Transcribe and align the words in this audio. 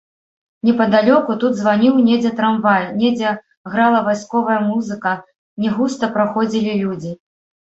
Непадалёку 0.67 1.35
тут 1.43 1.51
званіў 1.59 1.99
недзе 2.07 2.31
трамвай, 2.39 2.85
недзе 3.01 3.35
грала 3.75 3.99
вайсковая 4.09 4.57
музыка, 4.71 5.13
не 5.61 5.69
густа 5.77 6.05
праходзілі 6.19 6.71
людзі. 6.83 7.13